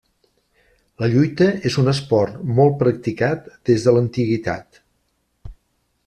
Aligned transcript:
La 1.01 1.09
lluita 1.15 1.49
és 1.71 1.75
un 1.83 1.91
esport 1.91 2.39
molt 2.59 2.79
practicat 2.81 3.47
des 3.71 3.85
de 3.89 3.93
l'antiguitat. 3.97 4.81